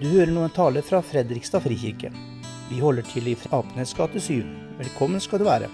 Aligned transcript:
Du 0.00 0.06
hører 0.08 0.30
nå 0.32 0.46
en 0.46 0.52
tale 0.56 0.80
fra 0.80 1.02
Fredrikstad 1.04 1.60
frikirke. 1.60 2.08
Vi 2.70 2.78
holder 2.80 3.04
til 3.04 3.26
i 3.28 3.34
Apenes 3.52 3.90
gate 3.92 4.16
7. 4.16 4.46
Velkommen 4.78 5.20
skal 5.20 5.42
du 5.42 5.44
være. 5.44 5.66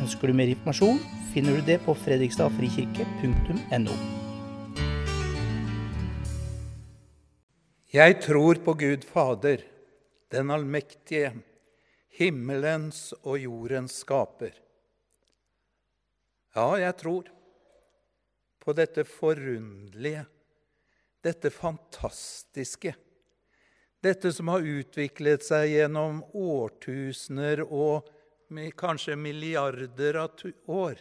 Ønsker 0.00 0.30
du 0.30 0.36
mer 0.38 0.48
informasjon, 0.48 0.96
finner 1.34 1.58
du 1.58 1.66
det 1.66 1.76
på 1.84 1.92
fredrikstadfrikirke.no. 1.92 3.96
Jeg 7.92 8.16
tror 8.24 8.62
på 8.64 8.74
Gud 8.80 9.04
Fader, 9.04 9.60
den 10.32 10.54
allmektige, 10.56 11.34
himmelens 12.16 13.12
og 13.20 13.44
jordens 13.44 14.00
skaper. 14.06 14.56
Ja, 16.56 16.80
jeg 16.80 16.96
tror 17.04 17.28
på 18.64 18.78
dette 18.80 19.04
forunderlige, 19.04 20.24
dette 21.20 21.52
fantastiske, 21.52 22.96
dette 24.00 24.32
som 24.32 24.48
har 24.48 24.64
utviklet 24.64 25.44
seg 25.44 25.74
gjennom 25.74 26.22
årtusener 26.36 27.62
og 27.66 28.08
kanskje 28.80 29.16
milliarder 29.20 30.18
av 30.22 30.44
år, 30.66 31.00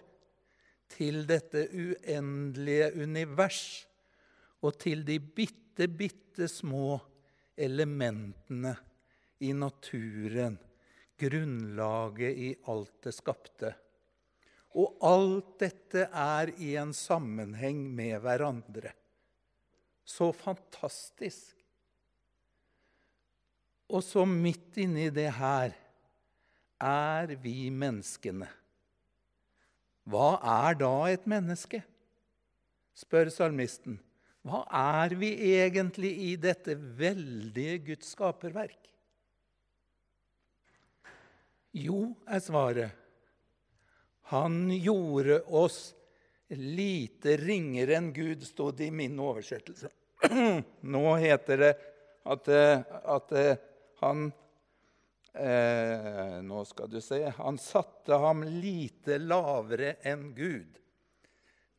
til 0.90 1.22
dette 1.30 1.68
uendelige 1.70 2.90
univers 2.98 3.64
og 4.66 4.76
til 4.82 5.04
de 5.06 5.20
bitte, 5.22 5.88
bitte 5.88 6.50
små 6.50 6.98
elementene 7.60 8.74
i 9.46 9.54
naturen, 9.56 10.58
grunnlaget 11.20 12.42
i 12.48 12.50
alt 12.72 12.98
det 13.06 13.14
skapte. 13.16 13.72
Og 14.80 15.00
alt 15.06 15.56
dette 15.62 16.08
er 16.10 16.52
i 16.62 16.76
en 16.80 16.92
sammenheng 16.96 17.82
med 17.96 18.20
hverandre. 18.24 18.92
Så 20.06 20.32
fantastisk. 20.34 21.59
Og 23.90 24.04
så 24.06 24.26
midt 24.26 24.78
inni 24.82 25.08
det 25.14 25.30
her 25.40 25.74
er 26.80 27.34
vi 27.42 27.70
menneskene. 27.74 28.48
Hva 30.10 30.36
er 30.66 30.78
da 30.80 30.94
et 31.12 31.26
menneske? 31.30 31.82
spør 33.00 33.30
salmisten. 33.32 33.96
Hva 34.44 34.64
er 34.76 35.14
vi 35.20 35.30
egentlig 35.54 36.12
i 36.26 36.32
dette 36.40 36.74
veldige 36.76 37.78
Guds 37.92 38.14
skaperverk? 38.16 38.90
Jo, 41.80 42.10
er 42.28 42.42
svaret. 42.44 42.96
Han 44.34 44.68
gjorde 44.74 45.40
oss 45.46 45.94
lite 46.50 47.38
ringere 47.40 47.98
enn 48.00 48.12
Gud, 48.14 48.44
stod 48.46 48.78
det 48.80 48.90
i 48.90 48.96
min 48.96 49.18
oversettelse. 49.22 49.92
Nå 50.94 51.04
heter 51.22 51.64
det 51.64 51.72
at, 52.30 52.50
at 52.50 53.36
han 54.00 54.30
eh, 55.34 56.40
Nå 56.46 56.64
skal 56.66 56.90
du 56.92 57.00
se 57.04 57.22
Han 57.38 57.58
satte 57.62 58.20
ham 58.20 58.44
lite 58.44 59.20
lavere 59.22 59.96
enn 60.08 60.32
Gud. 60.36 60.80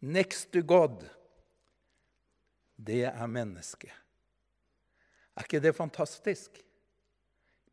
Next 0.00 0.52
to 0.52 0.62
God. 0.64 1.04
Det 2.76 3.04
er 3.10 3.26
mennesket. 3.28 3.92
Er 5.36 5.44
ikke 5.44 5.60
det 5.60 5.76
fantastisk? 5.76 6.56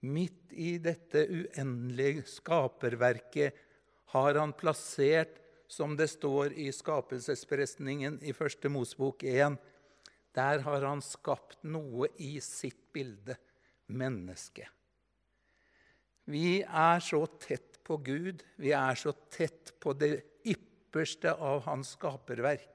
Midt 0.07 0.51
i 0.51 0.75
dette 0.83 1.23
uendelige 1.25 2.25
skaperverket 2.29 3.55
har 4.13 4.37
han 4.39 4.53
plassert, 4.55 5.39
som 5.67 5.97
det 5.99 6.07
står 6.07 6.53
i 6.55 6.69
skapelsesberetningen 6.71 8.21
i 8.23 8.31
første 8.35 8.69
Mosbok 8.71 9.25
1, 9.27 9.57
der 10.37 10.61
har 10.63 10.85
han 10.85 11.01
skapt 11.03 11.57
noe 11.67 12.07
i 12.23 12.37
sitt 12.43 12.79
bilde 12.95 13.35
mennesket. 13.87 14.69
Vi 16.27 16.59
er 16.61 16.99
så 17.03 17.21
tett 17.39 17.79
på 17.87 17.97
Gud, 18.03 18.43
vi 18.59 18.73
er 18.75 18.97
så 18.99 19.13
tett 19.31 19.71
på 19.79 19.93
det 19.95 20.11
ypperste 20.47 21.31
av 21.31 21.63
hans 21.69 21.93
skaperverk. 21.95 22.73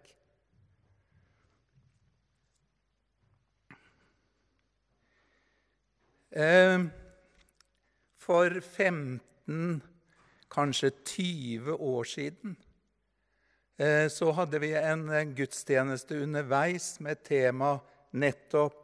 Eh, 6.32 6.80
for 8.16 8.60
15, 8.60 9.82
kanskje 10.48 10.90
20 11.04 11.74
år 11.76 12.08
siden 12.08 12.56
eh, 13.76 14.08
så 14.08 14.30
hadde 14.32 14.62
vi 14.62 14.70
en 14.80 15.34
gudstjeneste 15.36 16.22
underveis 16.24 16.94
med 17.04 17.20
tema 17.28 17.74
nettopp 18.16 18.81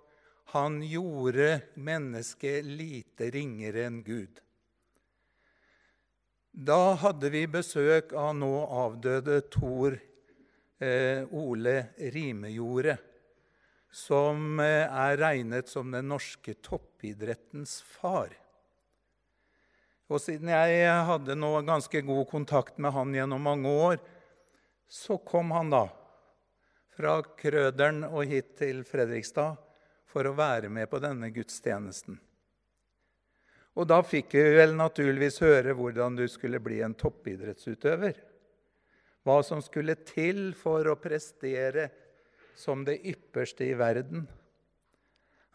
'Han 0.48 0.82
gjorde 0.82 1.60
mennesket 1.74 2.64
lite 2.64 3.30
ringere 3.30 3.82
enn 3.84 3.98
Gud'. 4.04 4.40
Da 6.52 6.94
hadde 6.96 7.28
vi 7.30 7.42
besøk 7.46 8.14
av 8.16 8.32
nå 8.34 8.54
avdøde 8.64 9.42
Tor 9.52 9.98
eh, 10.80 11.20
Ole 11.28 11.74
Rimejordet, 12.00 12.96
som 13.92 14.56
eh, 14.64 14.88
er 14.88 15.20
regnet 15.20 15.68
som 15.68 15.92
den 15.92 16.08
norske 16.08 16.56
toppidrettens 16.64 17.82
far. 17.84 18.32
Og 20.08 20.24
siden 20.24 20.48
jeg 20.48 20.90
hadde 21.12 21.36
nå 21.36 21.52
ganske 21.68 22.00
god 22.08 22.24
kontakt 22.32 22.80
med 22.80 22.96
han 22.96 23.12
gjennom 23.12 23.44
mange 23.44 23.68
år, 23.68 24.00
så 24.88 25.20
kom 25.20 25.52
han 25.52 25.76
da 25.76 25.84
fra 26.96 27.20
Krøderen 27.36 28.06
og 28.08 28.24
hit 28.32 28.54
til 28.56 28.80
Fredrikstad 28.88 29.67
for 30.08 30.26
å 30.26 30.36
være 30.36 30.70
med 30.72 30.88
på 30.90 31.00
denne 31.02 31.30
gudstjenesten. 31.34 32.18
Og 33.78 33.86
da 33.86 34.00
fikk 34.02 34.34
vi 34.34 34.56
vel 34.56 34.74
naturligvis 34.74 35.38
høre 35.44 35.76
hvordan 35.78 36.16
du 36.18 36.24
skulle 36.30 36.58
bli 36.62 36.80
en 36.82 36.96
toppidrettsutøver. 36.98 38.16
Hva 39.22 39.38
som 39.46 39.60
skulle 39.62 39.94
til 40.08 40.50
for 40.58 40.88
å 40.90 40.98
prestere 40.98 41.90
som 42.58 42.82
det 42.86 42.98
ypperste 43.06 43.68
i 43.68 43.76
verden. 43.78 44.24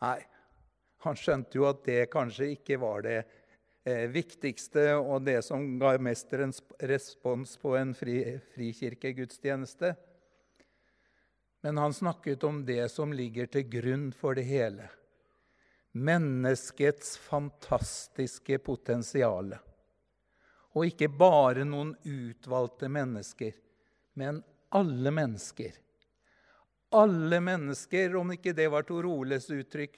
Nei, 0.04 0.20
han 1.04 1.20
skjønte 1.20 1.60
jo 1.60 1.68
at 1.68 1.84
det 1.84 2.06
kanskje 2.14 2.54
ikke 2.54 2.78
var 2.80 3.04
det 3.04 3.18
eh, 3.84 4.06
viktigste 4.12 4.94
og 5.02 5.26
det 5.28 5.42
som 5.44 5.66
ga 5.82 5.98
mest 6.00 6.32
respons 6.80 7.58
på 7.60 7.76
en 7.80 7.92
fri, 7.98 8.22
frikirkegudstjeneste. 8.56 9.94
Men 11.64 11.78
han 11.78 11.94
snakket 11.94 12.44
om 12.44 12.66
det 12.66 12.90
som 12.92 13.14
ligger 13.16 13.48
til 13.48 13.64
grunn 13.72 14.10
for 14.12 14.36
det 14.36 14.44
hele. 14.44 14.90
Menneskets 15.96 17.16
fantastiske 17.24 18.58
potensial. 18.60 19.54
Og 20.76 20.90
ikke 20.90 21.08
bare 21.08 21.64
noen 21.64 21.94
utvalgte 22.04 22.90
mennesker, 22.92 23.54
men 24.20 24.42
alle 24.76 25.14
mennesker. 25.16 25.78
Alle 27.00 27.40
mennesker, 27.40 28.18
om 28.20 28.36
ikke 28.36 28.56
det 28.58 28.68
var 28.74 28.84
Tor 28.90 29.08
Oles 29.08 29.48
uttrykk, 29.54 29.96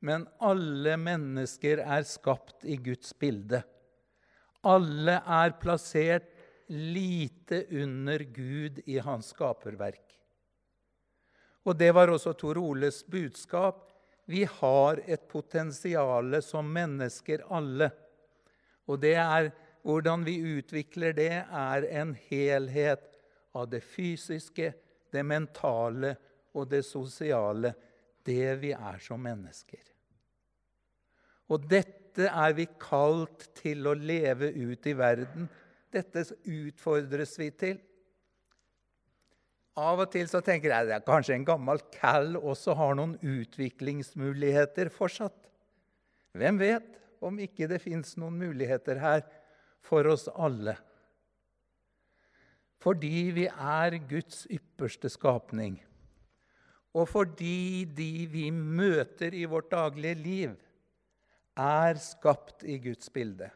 men 0.00 0.24
alle 0.40 0.96
mennesker 0.96 1.84
er 1.84 2.08
skapt 2.08 2.64
i 2.64 2.78
Guds 2.80 3.12
bilde. 3.20 3.60
Alle 4.64 5.20
er 5.20 5.58
plassert 5.60 6.32
lite 6.72 7.66
under 7.68 8.24
Gud 8.32 8.80
i 8.86 8.96
hans 9.02 9.34
skaperverk. 9.36 10.21
Og 11.62 11.76
det 11.78 11.92
var 11.94 12.10
også 12.10 12.32
Tor 12.38 12.58
Oles 12.58 13.02
budskap. 13.06 13.88
Vi 14.26 14.44
har 14.44 15.00
et 15.06 15.28
potensial 15.30 16.38
som 16.42 16.66
mennesker 16.72 17.44
alle. 17.50 17.90
Og 18.90 18.98
det 19.02 19.14
er 19.18 19.52
hvordan 19.82 20.24
vi 20.26 20.36
utvikler 20.58 21.14
det, 21.14 21.32
er 21.42 21.86
en 21.90 22.14
helhet 22.28 23.08
av 23.54 23.68
det 23.70 23.82
fysiske, 23.84 24.72
det 25.12 25.24
mentale 25.26 26.14
og 26.54 26.68
det 26.70 26.84
sosiale. 26.86 27.74
Det 28.22 28.54
vi 28.62 28.70
er 28.70 29.00
som 29.02 29.18
mennesker. 29.22 29.82
Og 31.50 31.66
dette 31.66 32.28
er 32.30 32.54
vi 32.54 32.68
kalt 32.80 33.48
til 33.58 33.88
å 33.90 33.96
leve 33.98 34.52
ut 34.54 34.86
i 34.86 34.94
verden. 34.94 35.48
Dette 35.92 36.22
utfordres 36.46 37.34
vi 37.40 37.50
til. 37.58 37.80
Av 39.78 40.02
og 40.04 40.10
til 40.12 40.26
så 40.28 40.42
tenker 40.44 40.68
jeg 40.74 40.92
at 40.92 41.06
kanskje 41.06 41.38
en 41.38 41.46
gammel 41.48 41.80
Cal 41.94 42.34
også 42.36 42.74
har 42.76 42.96
noen 42.98 43.14
utviklingsmuligheter 43.24 44.90
fortsatt. 44.92 45.36
Hvem 46.36 46.58
vet 46.60 46.98
om 47.24 47.38
ikke 47.40 47.68
det 47.70 47.80
fins 47.80 48.16
noen 48.20 48.36
muligheter 48.40 49.00
her 49.00 49.22
for 49.84 50.08
oss 50.12 50.26
alle? 50.32 50.76
Fordi 52.82 53.30
vi 53.32 53.46
er 53.48 53.96
Guds 54.10 54.42
ypperste 54.50 55.08
skapning, 55.12 55.78
og 56.92 57.06
fordi 57.08 57.86
de 57.88 58.26
vi 58.28 58.48
møter 58.52 59.32
i 59.38 59.46
vårt 59.48 59.70
daglige 59.72 60.18
liv, 60.18 60.56
er 61.56 62.00
skapt 62.00 62.64
i 62.68 62.76
Guds 62.82 63.08
bilde. 63.12 63.48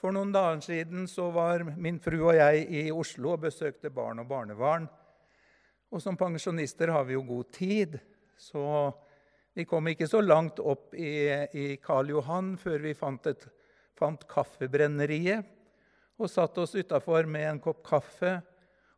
For 0.00 0.14
noen 0.16 0.30
dager 0.32 0.62
siden 0.64 1.04
var 1.34 1.60
min 1.76 1.98
fru 2.00 2.22
og 2.30 2.32
jeg 2.38 2.62
i 2.72 2.86
Oslo 2.88 3.34
og 3.34 3.42
besøkte 3.42 3.90
barn 3.92 4.22
og 4.22 4.30
barnebarn. 4.30 4.86
Og 5.92 6.00
som 6.00 6.16
pensjonister 6.16 6.88
har 6.88 7.04
vi 7.04 7.18
jo 7.18 7.24
god 7.26 7.52
tid, 7.52 7.98
så 8.36 8.92
Vi 9.52 9.64
kom 9.66 9.88
ikke 9.90 10.06
så 10.06 10.20
langt 10.22 10.60
opp 10.62 10.94
i, 10.94 11.26
i 11.58 11.76
Karl 11.82 12.12
Johan 12.12 12.52
før 12.56 12.78
vi 12.78 12.92
fant, 12.94 13.26
et, 13.26 13.42
fant 13.98 14.22
Kaffebrenneriet 14.30 15.42
og 16.16 16.30
satt 16.30 16.56
oss 16.62 16.76
utafor 16.78 17.26
med 17.26 17.48
en 17.48 17.58
kopp 17.58 17.82
kaffe. 17.84 18.36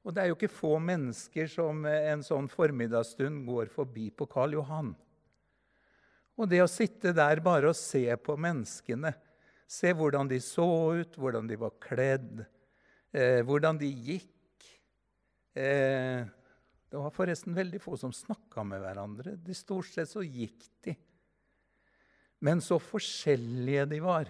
Og 0.04 0.12
det 0.12 0.22
er 0.22 0.28
jo 0.28 0.36
ikke 0.36 0.52
få 0.52 0.76
mennesker 0.76 1.48
som 1.48 1.86
en 1.88 2.22
sånn 2.22 2.50
formiddagsstund 2.52 3.46
går 3.48 3.72
forbi 3.72 4.10
på 4.12 4.28
Karl 4.28 4.58
Johan. 4.58 4.92
Og 6.36 6.52
det 6.52 6.60
å 6.60 6.70
sitte 6.70 7.16
der 7.16 7.40
bare 7.40 7.72
og 7.72 7.80
se 7.80 8.04
på 8.20 8.36
menneskene, 8.36 9.16
se 9.72 9.92
hvordan 9.96 10.28
de 10.28 10.38
så 10.44 10.66
ut, 11.00 11.16
hvordan 11.16 11.48
de 11.48 11.56
var 11.60 11.72
kledd, 11.80 12.44
eh, 13.14 13.40
hvordan 13.46 13.80
de 13.80 13.88
gikk 13.88 14.68
eh, 15.56 16.28
Det 16.92 17.00
var 17.00 17.14
forresten 17.16 17.56
veldig 17.56 17.80
få 17.80 17.96
som 17.96 18.12
snakka 18.12 18.66
med 18.68 18.82
hverandre. 18.82 19.32
De 19.40 19.54
Stort 19.56 19.88
sett 19.88 20.10
så 20.10 20.20
gikk 20.20 20.66
de. 20.84 20.92
Men 22.44 22.60
så 22.60 22.76
forskjellige 22.76 23.86
de 23.94 24.00
var. 24.04 24.28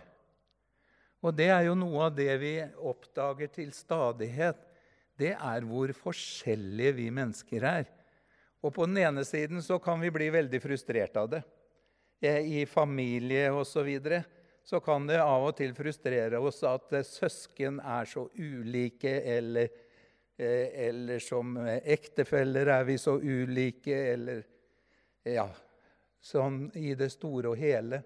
Og 1.23 1.35
det 1.35 1.49
er 1.51 1.65
jo 1.67 1.75
noe 1.79 2.05
av 2.07 2.15
det 2.15 2.31
vi 2.39 2.53
oppdager 2.79 3.51
til 3.51 3.73
stadighet. 3.75 4.61
Det 5.19 5.33
er 5.35 5.67
hvor 5.67 5.91
forskjellige 6.05 6.95
vi 7.01 7.09
mennesker 7.15 7.67
er. 7.67 7.91
Og 8.63 8.71
på 8.77 8.87
den 8.87 9.01
ene 9.03 9.25
siden 9.27 9.63
så 9.63 9.81
kan 9.83 9.99
vi 10.03 10.13
bli 10.15 10.31
veldig 10.31 10.63
frustrert 10.63 11.19
av 11.19 11.33
det. 11.35 11.43
Eh, 12.23 12.63
i 12.63 12.67
familie 12.67 13.51
osv., 13.51 13.91
så, 14.65 14.81
kan 14.81 15.07
det 15.07 15.19
av 15.23 15.49
og 15.49 15.57
til 15.59 15.75
frustrere 15.75 16.41
oss 16.41 16.63
at 16.67 16.93
eh, 16.97 17.07
søsken 17.07 17.81
er 17.81 18.09
så 18.09 18.27
ulike, 18.39 19.13
eller, 19.35 19.69
eh, 20.37 20.69
eller 20.89 21.23
som 21.23 21.57
ektefeller 21.67 22.71
er 22.79 22.89
vi 22.89 22.99
så 22.99 23.19
ulike, 23.19 23.99
eller 24.15 24.49
Ja, 25.23 25.47
sånn 26.19 26.65
i 26.75 26.97
det 26.99 27.13
store 27.15 27.53
og 27.53 27.61
hele. 27.61 28.01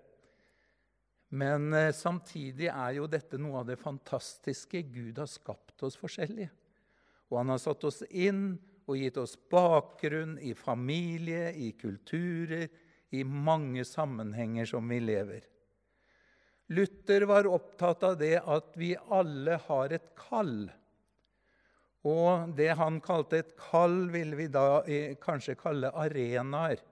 Men 1.32 1.72
samtidig 1.96 2.68
er 2.68 2.98
jo 2.98 3.06
dette 3.08 3.40
noe 3.40 3.62
av 3.62 3.70
det 3.70 3.78
fantastiske. 3.80 4.82
Gud 4.92 5.16
har 5.16 5.30
skapt 5.32 5.80
oss 5.88 5.96
forskjellige. 5.96 6.50
Og 7.30 7.40
han 7.40 7.54
har 7.54 7.62
satt 7.62 7.86
oss 7.88 8.02
inn 8.10 8.58
og 8.86 9.00
gitt 9.00 9.16
oss 9.18 9.34
bakgrunn 9.50 10.36
i 10.38 10.52
familie, 10.54 11.50
i 11.56 11.72
kulturer, 11.78 12.68
i 13.10 13.24
mange 13.24 13.84
sammenhenger 13.86 14.68
som 14.68 14.88
vi 14.88 15.00
lever. 15.02 15.46
Luther 16.68 17.22
var 17.30 17.46
opptatt 17.46 18.02
av 18.02 18.16
det 18.18 18.40
at 18.42 18.72
vi 18.74 18.94
alle 19.14 19.60
har 19.68 19.92
et 19.94 20.08
kall. 20.18 20.66
Og 22.06 22.52
det 22.58 22.72
han 22.78 22.98
kalte 23.02 23.40
et 23.42 23.54
kall, 23.58 24.06
vil 24.10 24.34
vi 24.38 24.48
da 24.50 24.82
kanskje 25.22 25.56
kalle 25.58 25.92
arenaer. 25.94 26.82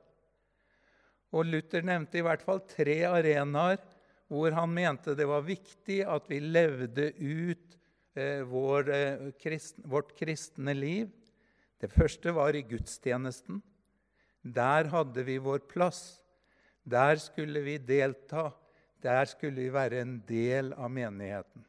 Og 1.35 1.49
Luther 1.50 1.82
nevnte 1.87 2.21
i 2.21 2.25
hvert 2.25 2.43
fall 2.47 2.62
tre 2.71 3.00
arenaer 3.09 3.82
hvor 4.31 4.55
han 4.56 4.73
mente 4.75 5.15
det 5.19 5.26
var 5.29 5.44
viktig 5.47 6.00
at 6.09 6.31
vi 6.31 6.41
levde 6.41 7.11
ut 7.19 7.77
eh, 8.17 8.43
vår, 8.47 8.91
eh, 8.91 9.25
krist, 9.38 9.79
vårt 9.85 10.15
kristne 10.19 10.75
liv. 10.75 11.11
Det 11.82 11.91
første 11.93 12.32
var 12.35 12.56
i 12.56 12.65
gudstjenesten. 12.67 13.61
Der 14.43 14.88
hadde 14.93 15.25
vi 15.27 15.37
vår 15.43 15.67
plass. 15.70 16.23
Der 16.85 17.19
skulle 17.20 17.62
vi 17.67 17.77
delta. 17.79 18.50
Der 19.05 19.29
skulle 19.29 19.61
vi 19.61 19.73
være 19.73 20.01
en 20.01 20.17
del 20.29 20.73
av 20.73 20.89
menigheten. 20.93 21.65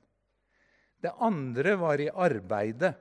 Det 1.04 1.12
andre 1.22 1.76
var 1.78 2.00
i 2.00 2.08
arbeidet. 2.10 2.96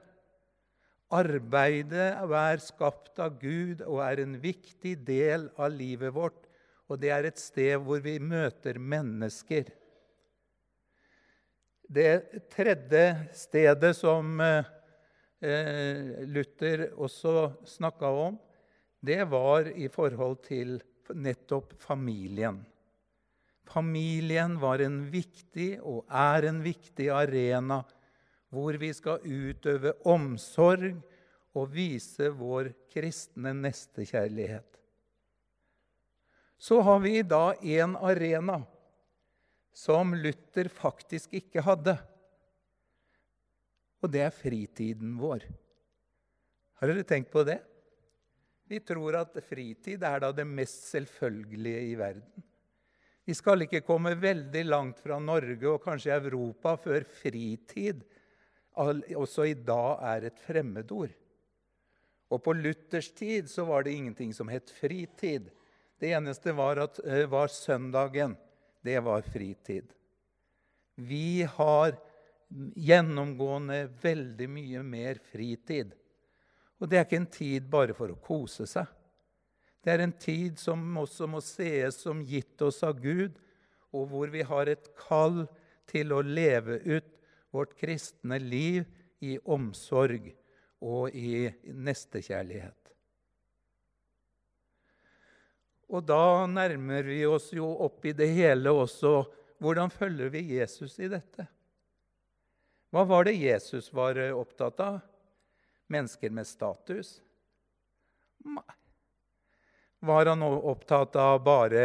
Arbeidet 1.14 2.08
er 2.18 2.62
skapt 2.62 3.20
av 3.22 3.38
Gud 3.38 3.84
og 3.86 4.00
er 4.02 4.24
en 4.24 4.34
viktig 4.42 4.96
del 5.06 5.46
av 5.54 5.70
livet 5.76 6.14
vårt. 6.16 6.48
Og 6.90 6.98
det 7.00 7.12
er 7.14 7.28
et 7.28 7.40
sted 7.40 7.78
hvor 7.80 8.02
vi 8.04 8.18
møter 8.18 8.80
mennesker. 8.82 9.70
Det 11.84 12.48
tredje 12.52 13.04
stedet 13.36 13.92
som 13.96 14.40
eh, 14.40 16.24
Luther 16.26 16.88
også 16.96 17.52
snakka 17.76 18.10
om, 18.26 18.38
det 19.04 19.22
var 19.28 19.68
i 19.68 19.86
forhold 19.92 20.40
til 20.48 20.78
nettopp 21.12 21.76
familien. 21.80 22.62
Familien 23.64 24.58
var 24.60 24.82
en 24.84 25.00
viktig 25.10 25.78
og 25.80 26.04
er 26.12 26.50
en 26.50 26.60
viktig 26.64 27.08
arena 27.12 27.80
hvor 28.54 28.76
vi 28.78 28.92
skal 28.94 29.24
utøve 29.24 29.94
omsorg 30.06 31.00
og 31.54 31.72
vise 31.74 32.28
vår 32.34 32.70
kristne 32.92 33.54
nestekjærlighet. 33.56 34.68
Så 36.58 36.80
har 36.84 37.00
vi 37.02 37.18
da 37.26 37.54
en 37.76 37.96
arena 37.98 38.60
som 39.74 40.14
Luther 40.14 40.70
faktisk 40.70 41.34
ikke 41.34 41.64
hadde. 41.66 41.96
Og 44.04 44.12
det 44.12 44.22
er 44.22 44.34
fritiden 44.34 45.16
vår. 45.18 45.44
Har 46.78 46.90
dere 46.90 47.06
tenkt 47.08 47.32
på 47.32 47.42
det? 47.46 47.58
Vi 48.70 48.80
tror 48.80 49.18
at 49.18 49.36
fritid 49.44 50.04
er 50.06 50.22
da 50.24 50.30
det 50.32 50.46
mest 50.48 50.88
selvfølgelige 50.92 51.82
i 51.90 51.94
verden. 51.98 52.44
Vi 53.24 53.34
skal 53.34 53.64
ikke 53.64 53.84
komme 53.86 54.12
veldig 54.20 54.64
langt 54.68 55.00
fra 55.00 55.16
Norge 55.22 55.70
og 55.70 55.82
kanskje 55.84 56.16
Europa 56.18 56.76
før 56.76 57.06
fritid 57.08 58.04
også 58.74 59.46
i 59.46 59.54
dag 59.54 60.00
er 60.02 60.26
et 60.28 60.40
fremmedord. 60.42 61.12
Og 62.32 62.42
på 62.42 62.54
Luthers 62.56 63.12
tid 63.14 63.48
så 63.50 63.64
var 63.68 63.84
det 63.84 63.94
ingenting 63.94 64.32
som 64.34 64.48
het 64.50 64.70
fritid. 64.70 65.50
Det 66.00 66.10
eneste 66.16 66.52
var, 66.52 66.76
at, 66.82 66.98
eh, 67.04 67.26
var 67.26 67.48
søndagen. 67.48 68.36
Det 68.82 68.98
var 69.00 69.22
fritid. 69.22 69.92
Vi 70.96 71.42
har 71.42 71.96
gjennomgående 72.50 73.88
veldig 74.02 74.48
mye 74.48 74.82
mer 74.82 75.14
fritid. 75.14 75.94
Og 76.80 76.88
det 76.88 76.98
er 76.98 77.04
ikke 77.04 77.16
en 77.22 77.26
tid 77.26 77.70
bare 77.70 77.94
for 77.94 78.08
å 78.08 78.20
kose 78.20 78.66
seg. 78.66 78.86
Det 79.84 79.92
er 79.92 80.04
en 80.04 80.14
tid 80.16 80.58
som 80.60 80.80
også 80.96 81.28
må 81.28 81.42
sees 81.44 81.98
som 82.00 82.22
gitt 82.24 82.62
oss 82.64 82.80
av 82.86 83.00
Gud, 83.02 83.36
og 83.94 84.08
hvor 84.10 84.32
vi 84.32 84.42
har 84.46 84.70
et 84.70 84.88
kall 84.98 85.44
til 85.90 86.14
å 86.16 86.22
leve 86.24 86.80
ut 86.88 87.10
vårt 87.54 87.76
kristne 87.78 88.40
liv 88.40 88.88
i 89.22 89.36
omsorg 89.44 90.32
og 90.84 91.14
i 91.14 91.46
nestekjærlighet. 91.68 92.80
Og 95.94 96.02
da 96.08 96.46
nærmer 96.50 97.04
vi 97.06 97.20
oss 97.28 97.52
jo 97.54 97.68
opp 97.84 98.08
i 98.08 98.16
det 98.16 98.32
hele 98.34 98.72
også 98.72 99.20
hvordan 99.62 99.92
følger 99.92 100.32
vi 100.32 100.42
Jesus 100.56 100.96
i 100.98 101.08
dette? 101.12 101.46
Hva 102.90 103.04
var 103.06 103.28
det 103.28 103.36
Jesus 103.36 103.92
var 103.94 104.18
opptatt 104.32 104.80
av? 104.82 105.02
mennesker 105.86 106.30
med 106.30 106.46
status? 106.46 107.18
Nei. 108.44 108.83
Var 110.04 110.26
han 110.26 110.42
opptatt 110.42 111.16
av 111.16 111.38
bare 111.44 111.84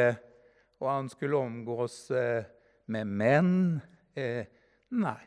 Og 0.79 0.87
han 0.89 1.09
skulle 1.11 1.39
omgås 1.39 2.11
eh, 2.11 2.43
med 2.91 3.07
menn? 3.07 3.53
Eh, 4.15 4.43
nei. 4.91 5.21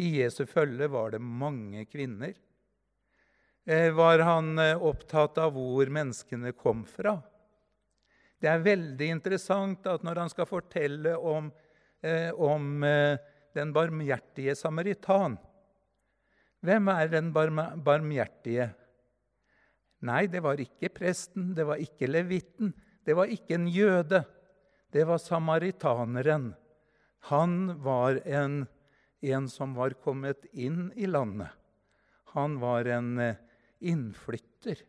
I 0.00 0.08
Jesu 0.22 0.46
følge 0.48 0.88
var 0.88 1.12
det 1.12 1.20
mange 1.20 1.84
kvinner. 1.90 2.32
Eh, 3.66 3.90
var 3.92 4.24
han 4.24 4.56
opptatt 4.58 5.40
av 5.42 5.52
hvor 5.56 5.92
menneskene 5.92 6.54
kom 6.56 6.86
fra? 6.88 7.18
Det 8.40 8.48
er 8.54 8.64
veldig 8.64 9.12
interessant 9.18 9.88
at 9.90 10.06
når 10.06 10.22
han 10.22 10.32
skal 10.32 10.48
fortelle 10.48 11.16
om, 11.16 11.50
om 12.38 12.68
den 13.58 13.72
barmhjertige 13.74 14.54
samaritan, 14.56 15.34
hvem 16.62 16.92
er 16.94 17.10
den 17.10 17.32
barmhjertige? 17.34 18.70
Nei, 20.06 20.26
det 20.30 20.42
var 20.44 20.60
ikke 20.62 20.90
presten, 20.94 21.52
det 21.56 21.66
var 21.66 21.80
ikke 21.82 22.08
levitten, 22.10 22.72
det 23.06 23.16
var 23.18 23.30
ikke 23.32 23.56
en 23.56 23.66
jøde. 23.72 24.22
Det 24.94 25.04
var 25.08 25.20
samaritaneren. 25.20 26.52
Han 27.28 27.74
var 27.82 28.20
en, 28.24 28.62
en 29.20 29.48
som 29.50 29.74
var 29.76 29.96
kommet 30.04 30.46
inn 30.52 30.88
i 30.96 31.08
landet. 31.10 31.50
Han 32.32 32.56
var 32.62 32.88
en 32.88 33.18
eh, 33.20 33.40
innflytter. 33.80 34.84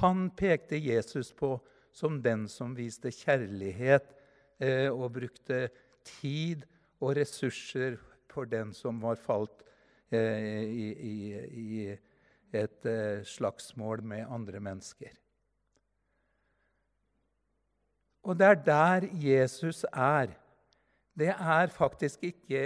Han 0.00 0.30
pekte 0.36 0.78
Jesus 0.80 1.32
på 1.36 1.58
som 1.94 2.18
den 2.24 2.46
som 2.50 2.74
viste 2.76 3.12
kjærlighet 3.14 4.08
eh, 4.58 4.88
og 4.88 5.12
brukte 5.18 5.68
tid 6.06 6.64
og 7.02 7.16
ressurser 7.18 8.00
for 8.32 8.48
den 8.48 8.72
som 8.74 8.98
var 9.02 9.20
falt 9.20 9.66
Eh, 10.08 10.62
i, 10.62 10.86
i, 11.02 11.34
i 11.34 11.96
et 12.56 12.88
eh, 12.88 13.22
slagsmål 13.26 14.02
med 14.02 14.26
andre 14.32 14.60
mennesker. 14.60 15.12
Og 18.26 18.38
det 18.38 18.46
er 18.46 18.62
der 18.66 19.06
Jesus 19.22 19.84
er. 19.92 20.32
Det 21.16 21.30
er 21.32 21.72
faktisk 21.72 22.24
ikke 22.26 22.64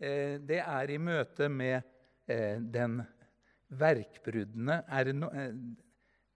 eh, 0.00 0.40
Det 0.40 0.58
er 0.58 0.90
i 0.90 0.98
møte 0.98 1.48
med 1.48 1.82
den 2.24 3.02
verkbruddene 3.68 4.78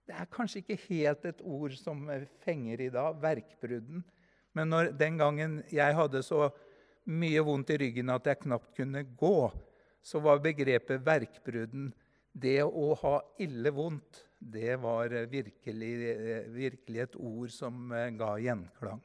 Det 0.05 0.13
er 0.13 0.27
kanskje 0.29 0.61
ikke 0.61 0.83
helt 0.83 1.25
et 1.25 1.41
ord 1.41 1.73
som 1.73 2.03
fenger 2.45 2.81
i 2.81 2.89
dag, 2.93 3.17
verkbrudden. 3.21 4.03
Men 4.53 4.69
når, 4.69 4.91
den 4.91 5.17
gangen 5.17 5.63
jeg 5.71 5.95
hadde 5.95 6.21
så 6.23 6.51
mye 7.09 7.41
vondt 7.45 7.73
i 7.73 7.79
ryggen 7.81 8.11
at 8.13 8.27
jeg 8.27 8.41
knapt 8.43 8.75
kunne 8.77 9.03
gå, 9.17 9.49
så 10.01 10.21
var 10.23 10.41
begrepet 10.43 11.05
verkbrudden 11.05 11.89
Det 12.39 12.61
å 12.63 12.93
ha 13.01 13.15
ille 13.41 13.71
vondt, 13.75 14.23
det 14.39 14.77
var 14.79 15.11
virkelig, 15.27 15.91
virkelig 16.55 17.01
et 17.03 17.15
ord 17.19 17.51
som 17.51 17.91
eh, 17.91 18.11
ga 18.15 18.35
gjenklang. 18.39 19.01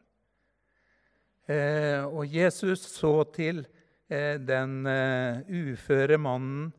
Eh, 1.50 2.04
og 2.06 2.30
Jesus 2.30 2.84
så 2.92 3.16
til 3.34 3.64
eh, 4.06 4.38
den 4.38 4.86
uføre 4.86 6.20
mannen. 6.22 6.70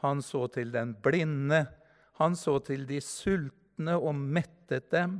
Han 0.00 0.22
så 0.24 0.46
til 0.54 0.72
den 0.72 0.94
blinde. 1.04 1.66
Han 2.22 2.38
så 2.38 2.56
til 2.64 2.86
de 2.88 3.02
sultne 3.04 3.98
og 4.00 4.16
mettet 4.16 4.88
dem. 4.94 5.18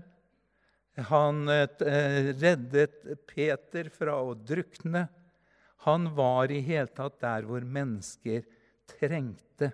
Han 1.10 1.44
reddet 1.48 2.96
Peter 3.28 3.92
fra 3.92 4.16
å 4.24 4.32
drukne. 4.34 5.04
Han 5.84 6.10
var 6.16 6.52
i 6.52 6.60
hele 6.64 6.90
tatt 6.96 7.20
der 7.22 7.46
hvor 7.48 7.64
mennesker 7.64 8.48
trengte 8.90 9.70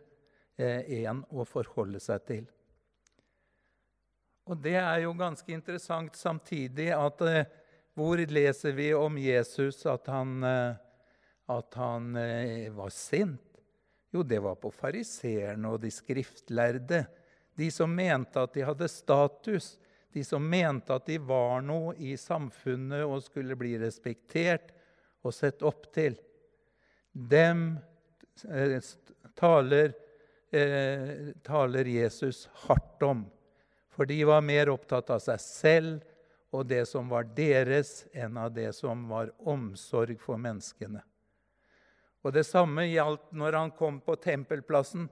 en 0.58 1.24
å 1.30 1.44
forholde 1.44 2.00
seg 2.00 2.22
til. 2.28 2.44
Og 4.46 4.58
det 4.62 4.76
er 4.78 5.02
jo 5.02 5.14
ganske 5.18 5.50
interessant 5.52 6.14
samtidig 6.18 6.92
at 6.94 7.22
eh, 7.26 7.48
hvor 7.96 8.20
leser 8.30 8.76
vi 8.76 8.92
om 8.94 9.16
Jesus 9.18 9.80
at 9.90 10.06
han, 10.12 10.36
eh, 10.46 10.76
at 11.50 11.78
han 11.80 12.12
eh, 12.20 12.68
var 12.74 12.92
sint? 12.94 13.42
Jo, 14.14 14.22
det 14.22 14.38
var 14.44 14.54
på 14.60 14.70
fariseerne 14.70 15.72
og 15.72 15.80
de 15.82 15.90
skriftlærde. 15.90 17.02
De 17.58 17.70
som 17.74 17.90
mente 17.90 18.38
at 18.38 18.54
de 18.54 18.62
hadde 18.68 18.88
status, 18.92 19.74
de 20.14 20.22
som 20.24 20.44
mente 20.46 20.94
at 20.94 21.08
de 21.10 21.18
var 21.18 21.64
noe 21.66 21.96
i 21.98 22.14
samfunnet 22.20 23.02
og 23.04 23.24
skulle 23.26 23.58
bli 23.58 23.74
respektert 23.82 24.70
og 25.26 25.34
sett 25.34 25.64
opp 25.66 25.90
til. 25.96 26.14
Dem 27.10 27.72
eh, 28.46 28.78
taler, 29.34 29.96
eh, 30.52 31.32
taler 31.46 31.88
Jesus 31.90 32.46
hardt 32.66 33.02
om. 33.02 33.24
For 33.90 34.06
de 34.06 34.20
var 34.28 34.44
mer 34.44 34.68
opptatt 34.68 35.10
av 35.10 35.22
seg 35.24 35.40
selv 35.40 36.56
og 36.56 36.66
det 36.70 36.84
som 36.88 37.08
var 37.10 37.26
deres, 37.36 38.04
enn 38.14 38.36
av 38.38 38.52
det 38.54 38.70
som 38.76 39.06
var 39.10 39.32
omsorg 39.48 40.18
for 40.22 40.40
menneskene. 40.40 41.02
Og 42.26 42.32
Det 42.34 42.46
samme 42.46 42.88
gjaldt 42.88 43.30
når 43.38 43.54
han 43.54 43.70
kom 43.70 44.00
på 44.02 44.16
tempelplassen 44.18 45.06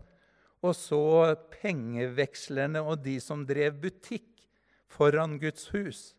og 0.65 0.73
så 0.75 1.35
pengevekslerne 1.53 2.81
og 2.83 3.05
de 3.05 3.19
som 3.23 3.45
drev 3.47 3.77
butikk 3.83 4.47
foran 4.91 5.37
Guds 5.39 5.69
hus. 5.75 6.15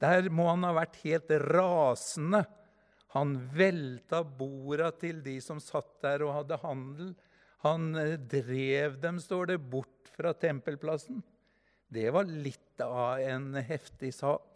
Der 0.00 0.30
må 0.30 0.46
han 0.48 0.64
ha 0.66 0.72
vært 0.76 1.00
helt 1.02 1.32
rasende. 1.50 2.44
Han 3.14 3.36
velta 3.54 4.22
borda 4.24 4.90
til 4.98 5.20
de 5.24 5.36
som 5.42 5.60
satt 5.62 6.00
der 6.04 6.24
og 6.26 6.34
hadde 6.38 6.60
handel. 6.62 7.12
Han 7.64 7.94
eh, 7.98 8.16
drev 8.18 8.98
dem, 9.02 9.20
står 9.20 9.54
det, 9.54 9.58
bort 9.58 10.10
fra 10.14 10.34
tempelplassen. 10.36 11.22
Det 11.88 12.10
var 12.14 12.28
litt 12.28 12.80
av 12.84 13.20
en 13.22 13.54
heftig 13.56 14.12
sak. 14.14 14.50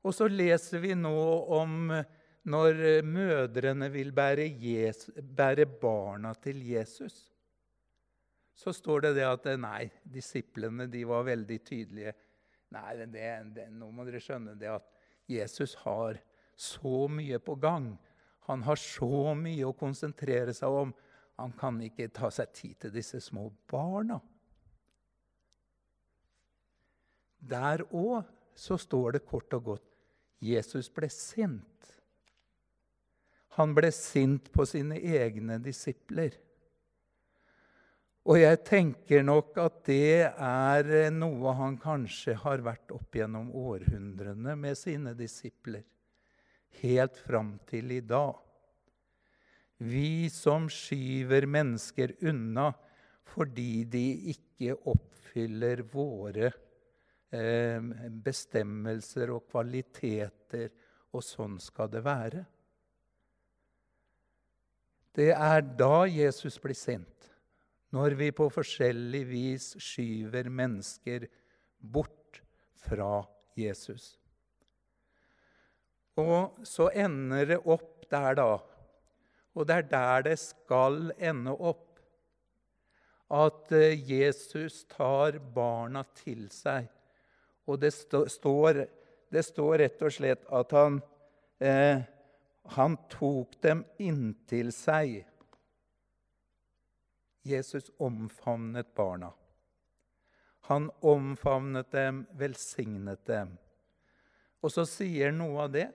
Og 0.00 0.14
så 0.16 0.30
leser 0.30 0.80
vi 0.80 0.94
nå 0.96 1.16
om 1.52 1.92
når 2.48 3.02
mødrene 3.04 3.90
vil 3.92 4.14
bære, 4.16 4.46
Jesus, 4.48 5.12
bære 5.20 5.66
barna 5.80 6.32
til 6.40 6.62
Jesus. 6.64 7.26
Så 8.56 8.72
står 8.76 9.06
det 9.06 9.12
det 9.20 9.26
at 9.28 9.46
nei, 9.60 9.90
disiplene 10.04 10.86
de 10.90 11.04
var 11.08 11.28
veldig 11.28 11.58
tydelige. 11.64 12.14
Nei, 12.72 12.90
det, 13.00 13.28
det, 13.56 13.68
nå 13.72 13.90
må 13.92 14.04
dere 14.06 14.20
skjønne 14.22 14.56
det 14.58 14.70
at 14.72 14.88
Jesus 15.30 15.74
har 15.84 16.20
så 16.60 17.06
mye 17.10 17.38
på 17.42 17.56
gang. 17.60 17.92
Han 18.50 18.64
har 18.66 18.80
så 18.80 19.34
mye 19.38 19.68
å 19.68 19.76
konsentrere 19.76 20.54
seg 20.56 20.76
om. 20.84 20.92
Han 21.40 21.54
kan 21.56 21.78
ikke 21.80 22.10
ta 22.12 22.28
seg 22.34 22.52
tid 22.52 22.76
til 22.84 22.92
disse 22.92 23.20
små 23.24 23.46
barna. 23.70 24.18
Der 27.40 27.80
òg 27.96 28.28
så 28.52 28.76
står 28.76 29.16
det 29.16 29.24
kort 29.28 29.54
og 29.56 29.64
godt 29.70 29.86
Jesus 30.44 30.90
ble 30.92 31.08
sint. 31.12 31.88
Han 33.56 33.72
ble 33.76 33.88
sint 33.92 34.50
på 34.52 34.66
sine 34.68 34.98
egne 35.00 35.56
disipler. 35.64 36.36
Og 38.28 38.36
jeg 38.36 38.60
tenker 38.68 39.24
nok 39.24 39.56
at 39.62 39.80
det 39.88 40.28
er 40.28 40.90
noe 41.14 41.54
han 41.56 41.78
kanskje 41.80 42.36
har 42.42 42.60
vært 42.64 42.92
opp 42.92 43.16
gjennom 43.16 43.48
århundrene 43.56 44.54
med 44.60 44.76
sine 44.78 45.16
disipler, 45.16 45.82
helt 46.82 47.16
fram 47.24 47.56
til 47.68 47.96
i 47.96 48.02
dag. 48.04 48.36
Vi 49.80 50.28
som 50.32 50.68
skyver 50.70 51.48
mennesker 51.48 52.16
unna 52.28 52.70
fordi 53.30 53.84
de 53.88 54.06
ikke 54.32 54.74
oppfyller 54.90 55.84
våre 55.92 56.50
Eh, 57.30 57.82
bestemmelser 58.10 59.30
og 59.30 59.44
kvaliteter, 59.52 60.72
og 61.14 61.22
sånn 61.22 61.60
skal 61.62 61.86
det 61.90 62.00
være. 62.02 62.40
Det 65.14 65.28
er 65.30 65.62
da 65.78 66.08
Jesus 66.10 66.58
blir 66.62 66.74
sint, 66.74 67.28
når 67.94 68.16
vi 68.18 68.32
på 68.34 68.48
forskjellig 68.50 69.22
vis 69.28 69.68
skyver 69.78 70.50
mennesker 70.50 71.28
bort 71.78 72.42
fra 72.82 73.22
Jesus. 73.54 74.16
Og 76.18 76.66
så 76.66 76.88
ender 76.90 77.46
det 77.54 77.60
opp 77.62 78.08
der, 78.10 78.34
da. 78.42 78.50
Og 79.60 79.68
det 79.68 79.76
er 79.76 79.90
der 79.90 80.24
det 80.30 80.38
skal 80.40 81.10
ende 81.18 81.52
opp. 81.52 82.00
At 83.30 83.70
eh, 83.76 84.00
Jesus 84.00 84.82
tar 84.90 85.36
barna 85.54 86.02
til 86.16 86.48
seg 86.54 86.88
og 87.70 87.78
det, 87.78 87.92
står, 87.94 88.84
det 89.30 89.42
står, 89.46 89.74
rett 89.84 90.02
og 90.02 90.14
slett 90.14 90.46
at 90.50 90.72
han, 90.74 90.98
eh, 91.62 92.02
han 92.74 92.96
tok 93.12 93.58
dem 93.62 93.84
inntil 94.02 94.72
seg. 94.74 95.20
Jesus 97.46 97.92
omfavnet 98.02 98.90
barna. 98.96 99.30
Han 100.68 100.90
omfavnet 101.00 101.90
dem, 101.94 102.24
velsignet 102.38 103.22
dem. 103.26 103.56
Og 104.60 104.74
så 104.74 104.84
sier 104.86 105.32
noe 105.32 105.64
av 105.64 105.72
det 105.74 105.88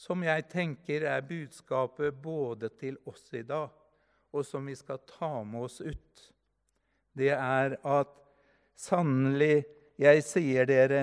som 0.00 0.22
jeg 0.24 0.46
tenker 0.48 1.04
er 1.04 1.26
budskapet 1.28 2.16
både 2.22 2.70
til 2.80 2.96
oss 3.10 3.26
i 3.36 3.42
dag, 3.44 3.68
og 4.32 4.46
som 4.46 4.64
vi 4.64 4.76
skal 4.78 5.02
ta 5.04 5.42
med 5.44 5.66
oss 5.66 5.80
ut. 5.84 6.22
Det 7.12 7.34
er 7.34 7.74
at 7.76 8.12
sannelig 8.78 9.66
jeg 10.00 10.22
sier 10.24 10.68
dere, 10.70 11.02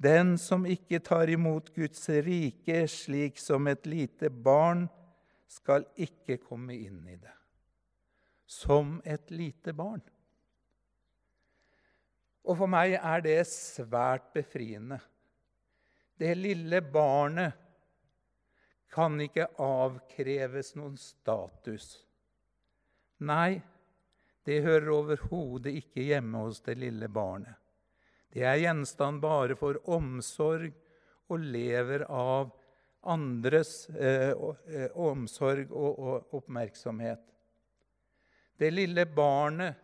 den 0.00 0.36
som 0.38 0.62
ikke 0.68 1.00
tar 1.04 1.32
imot 1.32 1.72
Guds 1.74 2.06
rike 2.22 2.84
slik 2.88 3.40
som 3.42 3.66
et 3.68 3.88
lite 3.90 4.30
barn, 4.30 4.86
skal 5.50 5.82
ikke 5.98 6.38
komme 6.44 6.76
inn 6.76 7.00
i 7.10 7.16
det. 7.18 7.34
Som 8.46 9.00
et 9.04 9.32
lite 9.34 9.74
barn. 9.74 10.04
Og 12.46 12.54
for 12.62 12.70
meg 12.70 12.94
er 12.94 13.26
det 13.26 13.40
svært 13.50 14.30
befriende. 14.36 15.00
Det 16.14 16.30
lille 16.38 16.78
barnet 16.86 17.69
kan 18.90 19.20
ikke 19.22 19.46
avkreves 19.62 20.74
noen 20.78 20.96
status. 20.98 21.92
Nei, 23.22 23.60
det 24.46 24.62
hører 24.64 24.92
overhodet 24.94 25.74
ikke 25.82 26.08
hjemme 26.08 26.46
hos 26.46 26.62
det 26.66 26.78
lille 26.80 27.08
barnet. 27.12 27.54
Det 28.30 28.44
er 28.46 28.62
gjenstand 28.62 29.20
bare 29.22 29.56
for 29.58 29.78
omsorg 29.90 30.72
og 31.30 31.42
lever 31.42 32.04
av 32.06 32.50
andres 33.10 33.88
eh, 33.94 34.30
eh, 34.30 34.88
omsorg 34.94 35.70
og, 35.72 35.98
og 35.98 36.40
oppmerksomhet. 36.40 37.22
Det 38.60 38.70
lille 38.74 39.06
barnet 39.08 39.78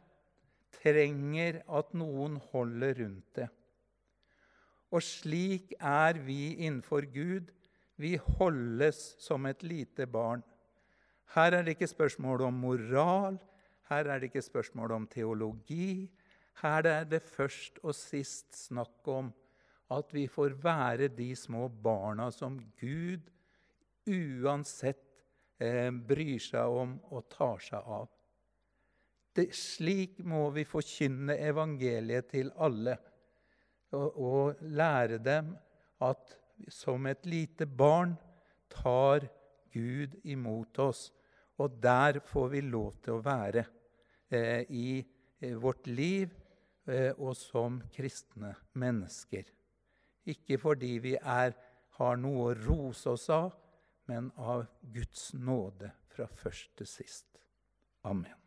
trenger 0.76 1.62
at 1.78 1.94
noen 1.96 2.36
holder 2.52 2.98
rundt 3.00 3.38
det. 3.38 3.48
Og 4.94 5.02
slik 5.02 5.72
er 5.80 6.20
vi 6.22 6.54
innenfor 6.60 7.08
Gud. 7.10 7.50
Vi 7.96 8.16
holdes 8.38 9.16
som 9.22 9.46
et 9.48 9.62
lite 9.64 10.06
barn. 10.06 10.42
Her 11.34 11.56
er 11.56 11.64
det 11.64 11.76
ikke 11.76 11.88
spørsmål 11.90 12.46
om 12.48 12.60
moral, 12.60 13.38
her 13.88 14.10
er 14.10 14.20
det 14.20 14.30
ikke 14.30 14.42
spørsmål 14.44 14.92
om 14.92 15.06
teologi, 15.10 16.10
her 16.62 16.86
er 16.88 17.04
det 17.04 17.22
først 17.22 17.80
og 17.82 17.94
sist 17.94 18.54
snakk 18.56 19.08
om 19.08 19.32
at 19.92 20.12
vi 20.14 20.26
får 20.26 20.56
være 20.62 21.08
de 21.14 21.30
små 21.36 21.68
barna 21.68 22.30
som 22.34 22.58
Gud 22.80 23.28
uansett 24.06 25.02
eh, 25.60 25.90
bryr 25.90 26.40
seg 26.42 26.78
om 26.82 26.96
og 27.10 27.28
tar 27.32 27.62
seg 27.62 27.90
av. 27.98 28.08
Det, 29.36 29.50
slik 29.52 30.22
må 30.24 30.48
vi 30.54 30.64
forkynne 30.64 31.36
evangeliet 31.44 32.30
til 32.32 32.50
alle 32.56 32.96
og, 33.92 34.08
og 34.16 34.62
lære 34.72 35.20
dem 35.22 35.52
at 36.06 36.36
som 36.68 37.06
et 37.06 37.26
lite 37.26 37.66
barn 37.66 38.16
tar 38.72 39.28
Gud 39.72 40.16
imot 40.24 40.78
oss. 40.78 41.10
Og 41.58 41.78
der 41.82 42.20
får 42.24 42.48
vi 42.52 42.62
lov 42.64 42.98
til 43.04 43.16
å 43.16 43.24
være 43.24 43.64
eh, 44.30 44.64
i 44.68 45.00
eh, 45.00 45.54
vårt 45.56 45.86
liv 45.88 46.32
eh, 46.88 47.12
og 47.16 47.36
som 47.38 47.80
kristne 47.92 48.52
mennesker. 48.76 49.48
Ikke 50.26 50.58
fordi 50.60 50.96
vi 51.04 51.14
er, 51.16 51.54
har 51.98 52.18
noe 52.20 52.50
å 52.50 52.56
rose 52.66 53.14
oss 53.14 53.28
av, 53.32 53.52
men 54.10 54.30
av 54.36 54.66
Guds 54.92 55.30
nåde 55.34 55.92
fra 56.12 56.28
først 56.28 56.76
til 56.80 56.90
sist. 56.90 57.40
Amen. 58.06 58.45